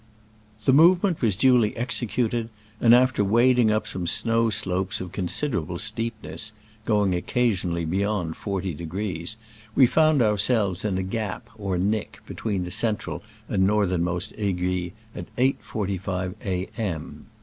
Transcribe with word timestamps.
The 0.65 0.73
movement 0.73 1.21
was 1.21 1.35
duly 1.35 1.77
executed, 1.77 2.49
and 2.79 2.95
after 2.95 3.23
wading 3.23 3.69
up 3.69 3.85
some 3.85 4.07
snow 4.07 4.49
slopes 4.49 4.99
of 4.99 5.11
considerable 5.11 5.77
steepness 5.77 6.53
(going 6.85 7.11
occa 7.11 7.51
sionally 7.51 7.87
beyond 7.87 8.33
40°), 8.33 9.35
we 9.75 9.85
found 9.85 10.23
ourselves 10.23 10.83
in 10.83 10.97
a 10.97 11.03
gap 11.03 11.47
or 11.55 11.77
nick 11.77 12.17
between 12.25 12.63
the 12.63 12.71
central 12.71 13.21
and 13.47 13.67
northernmost 13.67 14.33
Aiguille 14.39 14.93
at 15.15 15.35
8.45 15.35 16.33
A. 16.45 16.65
M. 16.81 17.27